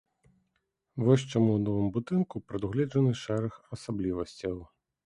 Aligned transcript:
Вось 1.07 1.25
чаму 1.33 1.51
ў 1.57 1.63
новым 1.67 1.87
будынку 1.99 2.35
прадугледжаны 2.49 3.11
шэраг 3.25 3.53
асаблівасцяў. 3.81 4.57